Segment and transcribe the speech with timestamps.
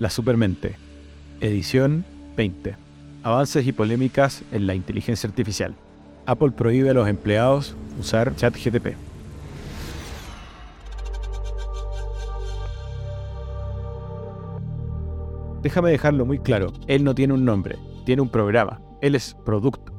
[0.00, 0.74] La Supermente,
[1.40, 2.04] edición
[2.36, 2.74] 20.
[3.22, 5.76] Avances y polémicas en la inteligencia artificial.
[6.26, 8.96] Apple prohíbe a los empleados usar ChatGTP.
[15.62, 19.92] Déjame dejarlo muy claro, él no tiene un nombre, tiene un programa, él es producto.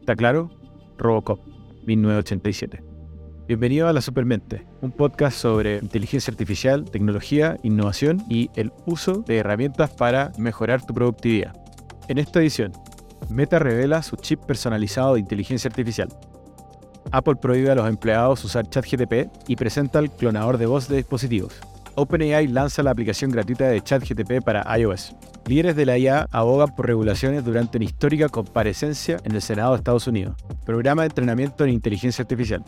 [0.00, 0.50] ¿Está claro?
[0.98, 1.38] Robocop,
[1.86, 2.87] 1987.
[3.48, 9.38] Bienvenido a La Supermente, un podcast sobre inteligencia artificial, tecnología, innovación y el uso de
[9.38, 11.56] herramientas para mejorar tu productividad.
[12.08, 12.72] En esta edición,
[13.30, 16.10] Meta revela su chip personalizado de inteligencia artificial.
[17.10, 21.54] Apple prohíbe a los empleados usar ChatGTP y presenta el clonador de voz de dispositivos.
[21.94, 25.16] OpenAI lanza la aplicación gratuita de ChatGTP para iOS.
[25.46, 29.78] Líderes de la IA abogan por regulaciones durante una histórica comparecencia en el Senado de
[29.78, 30.36] Estados Unidos.
[30.66, 32.62] Programa de entrenamiento en inteligencia artificial.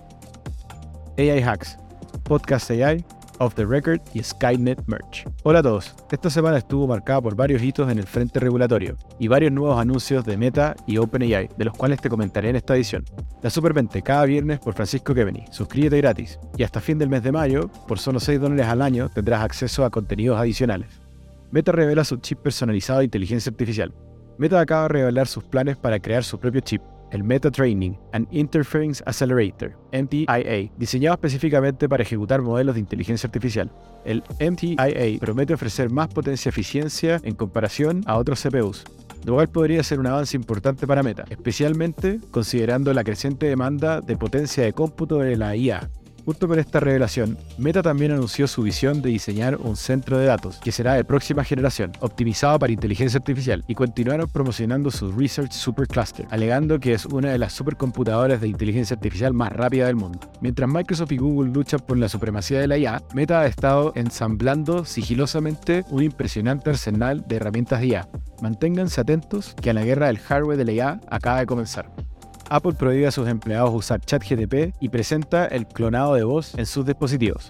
[1.20, 1.76] AI Hacks,
[2.22, 3.04] Podcast AI,
[3.40, 5.26] Off the Record y Skynet Merch.
[5.42, 5.94] Hola a todos.
[6.10, 10.24] Esta semana estuvo marcada por varios hitos en el frente regulatorio y varios nuevos anuncios
[10.24, 13.04] de Meta y OpenAI, de los cuales te comentaré en esta edición.
[13.42, 15.44] La Supermente cada viernes por Francisco Keveni.
[15.50, 16.38] Suscríbete gratis.
[16.56, 19.84] Y hasta fin del mes de mayo, por solo 6 dólares al año, tendrás acceso
[19.84, 21.02] a contenidos adicionales.
[21.50, 23.92] Meta revela su chip personalizado de inteligencia artificial.
[24.38, 26.80] Meta acaba de revelar sus planes para crear su propio chip,
[27.10, 33.70] el Meta Training and Interference Accelerator, MTIA, diseñado específicamente para ejecutar modelos de inteligencia artificial.
[34.04, 38.84] El MTIA promete ofrecer más potencia y eficiencia en comparación a otros CPUs,
[39.24, 44.16] lo cual podría ser un avance importante para Meta, especialmente considerando la creciente demanda de
[44.16, 45.90] potencia de cómputo de la IA.
[46.24, 50.58] Junto con esta revelación, Meta también anunció su visión de diseñar un centro de datos
[50.58, 56.26] que será de próxima generación, optimizado para inteligencia artificial, y continuaron promocionando su Research Supercluster,
[56.30, 60.20] alegando que es una de las supercomputadoras de inteligencia artificial más rápida del mundo.
[60.40, 64.84] Mientras Microsoft y Google luchan por la supremacía de la IA, Meta ha estado ensamblando
[64.84, 68.08] sigilosamente un impresionante arsenal de herramientas de IA.
[68.42, 71.90] Manténganse atentos que la guerra del hardware de la IA acaba de comenzar.
[72.50, 76.84] Apple prohíbe a sus empleados usar ChatGTP y presenta el clonado de voz en sus
[76.84, 77.48] dispositivos.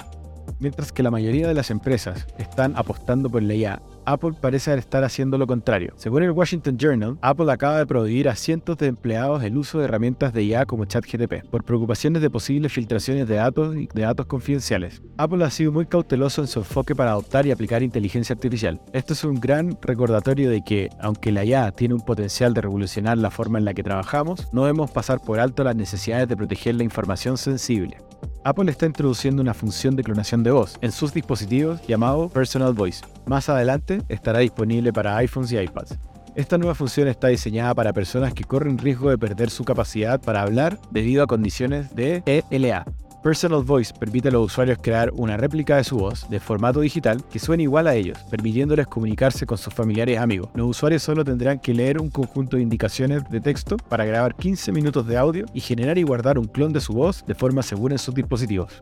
[0.59, 5.05] Mientras que la mayoría de las empresas están apostando por la IA, Apple parece estar
[5.05, 5.93] haciendo lo contrario.
[5.97, 9.85] Según el Washington Journal, Apple acaba de prohibir a cientos de empleados el uso de
[9.85, 14.27] herramientas de IA como ChatGTP por preocupaciones de posibles filtraciones de datos y de datos
[14.27, 15.01] confidenciales.
[15.17, 18.81] Apple ha sido muy cauteloso en su enfoque para adoptar y aplicar inteligencia artificial.
[18.93, 23.17] Esto es un gran recordatorio de que, aunque la IA tiene un potencial de revolucionar
[23.19, 26.75] la forma en la que trabajamos, no debemos pasar por alto las necesidades de proteger
[26.75, 27.99] la información sensible.
[28.45, 33.05] Apple está introduciendo una función de clonación de voz en sus dispositivos llamado Personal Voice.
[33.27, 35.99] Más adelante estará disponible para iPhones y iPads.
[36.37, 40.43] Esta nueva función está diseñada para personas que corren riesgo de perder su capacidad para
[40.43, 42.85] hablar debido a condiciones de ELA,
[43.23, 47.23] Personal Voice permite a los usuarios crear una réplica de su voz de formato digital
[47.31, 50.49] que suene igual a ellos, permitiéndoles comunicarse con sus familiares y amigos.
[50.55, 54.73] Los usuarios solo tendrán que leer un conjunto de indicaciones de texto para grabar 15
[54.73, 57.93] minutos de audio y generar y guardar un clon de su voz de forma segura
[57.95, 58.81] en sus dispositivos.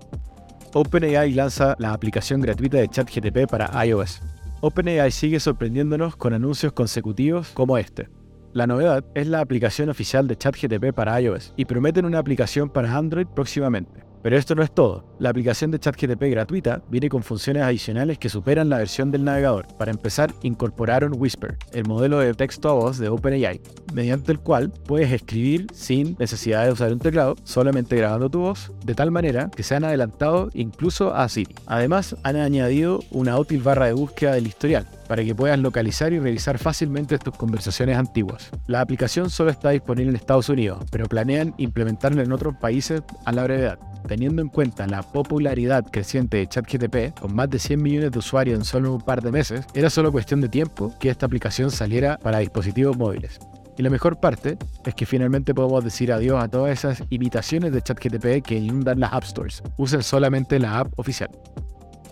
[0.73, 4.23] OpenAI lanza la aplicación gratuita de ChatGTP para iOS.
[4.61, 8.09] OpenAI sigue sorprendiéndonos con anuncios consecutivos como este.
[8.53, 12.97] La novedad es la aplicación oficial de ChatGTP para iOS y prometen una aplicación para
[12.97, 14.08] Android próximamente.
[14.23, 15.05] Pero esto no es todo.
[15.19, 19.67] La aplicación de ChatGTP gratuita viene con funciones adicionales que superan la versión del navegador.
[19.79, 23.61] Para empezar, incorporaron Whisper, el modelo de texto a voz de OpenAI,
[23.93, 28.73] mediante el cual puedes escribir sin necesidad de usar un teclado, solamente grabando tu voz,
[28.85, 31.55] de tal manera que se han adelantado incluso a Siri.
[31.67, 36.19] Además, han añadido una útil barra de búsqueda del historial, para que puedas localizar y
[36.19, 38.51] revisar fácilmente tus conversaciones antiguas.
[38.67, 43.33] La aplicación solo está disponible en Estados Unidos, pero planean implementarla en otros países a
[43.33, 43.79] la brevedad.
[44.07, 48.59] Teniendo en cuenta la popularidad creciente de ChatGTP, con más de 100 millones de usuarios
[48.59, 52.19] en solo un par de meses, era solo cuestión de tiempo que esta aplicación saliera
[52.19, 53.39] para dispositivos móviles.
[53.77, 57.81] Y la mejor parte es que finalmente podemos decir adiós a todas esas imitaciones de
[57.81, 59.63] ChatGTP que inundan las App Stores.
[59.77, 61.31] Usen solamente la app oficial.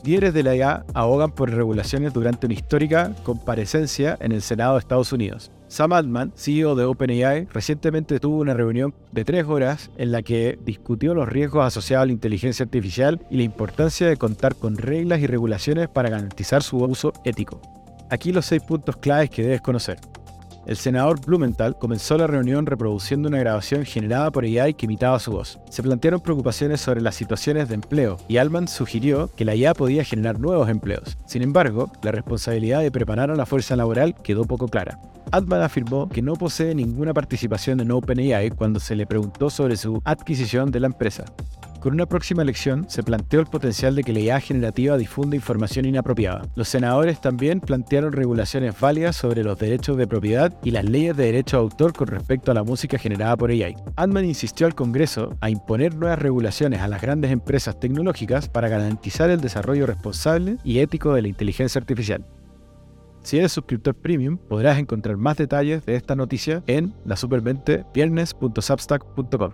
[0.06, 4.78] Líderes de la IA abogan por regulaciones durante una histórica comparecencia en el Senado de
[4.78, 5.50] Estados Unidos.
[5.66, 10.60] Sam Altman, CEO de OpenAI, recientemente tuvo una reunión de tres horas en la que
[10.64, 15.18] discutió los riesgos asociados a la inteligencia artificial y la importancia de contar con reglas
[15.18, 17.60] y regulaciones para garantizar su uso ético.
[18.08, 19.98] Aquí los seis puntos claves que debes conocer.
[20.66, 25.30] El senador Blumenthal comenzó la reunión reproduciendo una grabación generada por AI que imitaba su
[25.30, 25.60] voz.
[25.70, 30.02] Se plantearon preocupaciones sobre las situaciones de empleo y Alman sugirió que la IA podía
[30.02, 31.16] generar nuevos empleos.
[31.24, 34.98] Sin embargo, la responsabilidad de preparar a la fuerza laboral quedó poco clara.
[35.30, 40.02] Altman afirmó que no posee ninguna participación en OpenAI cuando se le preguntó sobre su
[40.04, 41.24] adquisición de la empresa.
[41.86, 45.84] Con una próxima elección se planteó el potencial de que la IA generativa difunda información
[45.84, 46.42] inapropiada.
[46.56, 51.26] Los senadores también plantearon regulaciones válidas sobre los derechos de propiedad y las leyes de
[51.26, 53.76] derecho de autor con respecto a la música generada por AI.
[53.94, 59.30] Antman insistió al Congreso a imponer nuevas regulaciones a las grandes empresas tecnológicas para garantizar
[59.30, 62.26] el desarrollo responsable y ético de la inteligencia artificial.
[63.22, 69.52] Si eres suscriptor premium, podrás encontrar más detalles de esta noticia en la supermente viernes.substack.com.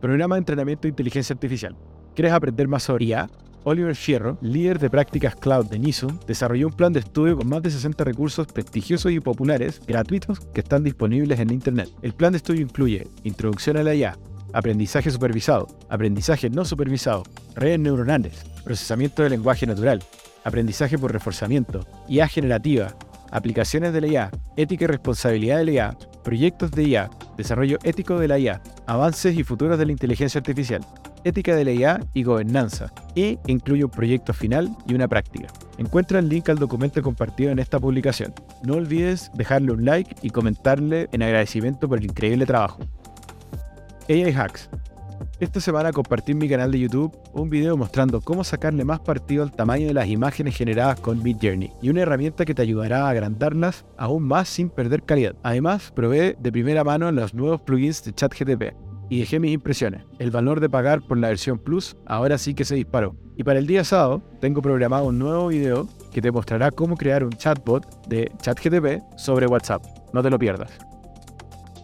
[0.00, 1.74] Programa de entrenamiento de inteligencia artificial.
[2.14, 3.30] ¿Quieres aprender más sobre IA?
[3.64, 7.62] Oliver Fierro, líder de prácticas cloud de Nissan, desarrolló un plan de estudio con más
[7.62, 11.88] de 60 recursos prestigiosos y populares, gratuitos, que están disponibles en Internet.
[12.02, 14.16] El plan de estudio incluye Introducción a la IA,
[14.52, 17.24] aprendizaje supervisado, aprendizaje no supervisado,
[17.56, 20.00] redes neuronales, procesamiento del lenguaje natural,
[20.44, 22.94] aprendizaje por reforzamiento, IA generativa,
[23.32, 28.18] aplicaciones de la IA, ética y responsabilidad de la IA, proyectos de IA, desarrollo ético
[28.18, 30.84] de la IA, avances y futuros de la inteligencia artificial,
[31.24, 35.48] ética de la IA y gobernanza, y incluye un proyecto final y una práctica.
[35.78, 38.32] Encuentra el link al documento compartido en esta publicación.
[38.62, 42.80] No olvides dejarle un like y comentarle en agradecimiento por el increíble trabajo.
[44.08, 44.70] AI Hacks.
[45.38, 49.42] Esta semana compartí en mi canal de YouTube un video mostrando cómo sacarle más partido
[49.42, 53.10] al tamaño de las imágenes generadas con Midjourney y una herramienta que te ayudará a
[53.10, 55.36] agrandarlas aún más sin perder calidad.
[55.42, 58.74] Además, probé de primera mano los nuevos plugins de ChatGTP
[59.10, 60.04] y dejé mis impresiones.
[60.18, 63.14] El valor de pagar por la versión Plus ahora sí que se disparó.
[63.36, 67.22] Y para el día sábado tengo programado un nuevo video que te mostrará cómo crear
[67.22, 69.84] un chatbot de ChatGTP sobre WhatsApp.
[70.14, 70.70] No te lo pierdas.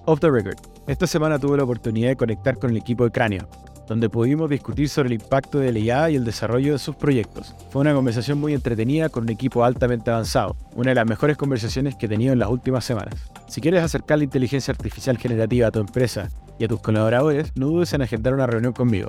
[0.06, 0.71] Off the record.
[0.86, 3.48] Esta semana tuve la oportunidad de conectar con el equipo de Cráneo,
[3.86, 7.54] donde pudimos discutir sobre el impacto de la IA y el desarrollo de sus proyectos.
[7.70, 11.94] Fue una conversación muy entretenida con un equipo altamente avanzado, una de las mejores conversaciones
[11.94, 13.14] que he tenido en las últimas semanas.
[13.46, 17.68] Si quieres acercar la inteligencia artificial generativa a tu empresa y a tus colaboradores, no
[17.68, 19.08] dudes en agendar una reunión conmigo.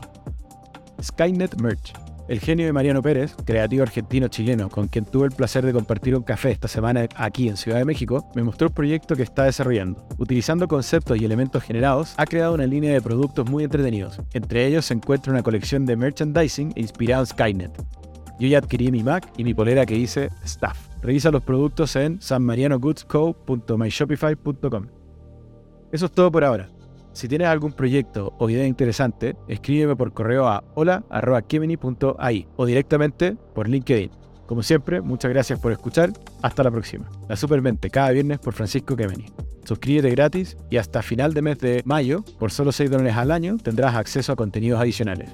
[1.01, 1.93] Skynet Merch
[2.33, 6.23] el genio de Mariano Pérez, creativo argentino-chileno, con quien tuve el placer de compartir un
[6.23, 10.03] café esta semana aquí en Ciudad de México, me mostró el proyecto que está desarrollando.
[10.17, 14.19] Utilizando conceptos y elementos generados, ha creado una línea de productos muy entretenidos.
[14.33, 17.71] Entre ellos se encuentra una colección de merchandising inspirado en Skynet.
[18.39, 20.87] Yo ya adquirí mi Mac y mi polera que dice Staff.
[21.03, 24.87] Revisa los productos en sanmarianogoodsco.myshopify.com.
[25.91, 26.67] Eso es todo por ahora.
[27.13, 33.69] Si tienes algún proyecto o idea interesante, escríbeme por correo a hola.kemeny.ai o directamente por
[33.69, 34.11] LinkedIn.
[34.47, 36.11] Como siempre, muchas gracias por escuchar.
[36.41, 37.09] Hasta la próxima.
[37.29, 39.25] La Supermente cada viernes por Francisco Kemeny.
[39.63, 43.57] Suscríbete gratis y hasta final de mes de mayo, por solo 6 dólares al año,
[43.57, 45.29] tendrás acceso a contenidos adicionales.